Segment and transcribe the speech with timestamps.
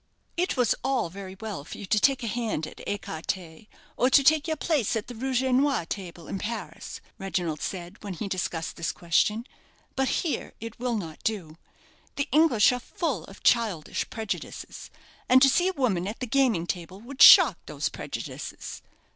[0.35, 4.23] "It was all very well for you to take a hand at écarté, or to
[4.23, 8.27] take your place at the rouge et noir table, in Paris," Reginald said, when he
[8.27, 9.45] discussed this question;
[9.95, 11.55] "but here it will not do.
[12.15, 14.89] The English are full of childish prejudices,
[15.29, 18.81] and to see a woman at the gaming table would shock these prejudices.